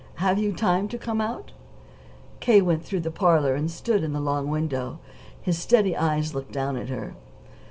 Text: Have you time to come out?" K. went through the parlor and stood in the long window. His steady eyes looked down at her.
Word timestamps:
Have 0.15 0.39
you 0.39 0.51
time 0.51 0.87
to 0.87 0.97
come 0.97 1.21
out?" 1.21 1.51
K. 2.39 2.59
went 2.59 2.83
through 2.83 3.01
the 3.01 3.11
parlor 3.11 3.53
and 3.53 3.69
stood 3.69 4.03
in 4.03 4.13
the 4.13 4.19
long 4.19 4.49
window. 4.49 4.97
His 5.39 5.59
steady 5.59 5.95
eyes 5.95 6.33
looked 6.33 6.51
down 6.51 6.75
at 6.75 6.89
her. 6.89 7.13